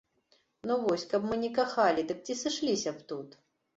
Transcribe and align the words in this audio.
Ну 0.69 0.77
вось, 0.85 1.03
каб 1.11 1.27
мы 1.31 1.37
не 1.43 1.51
кахалі, 1.59 2.07
дык 2.13 2.25
ці 2.25 2.37
сышліся 2.43 2.95
б 2.99 3.09
тут? 3.13 3.29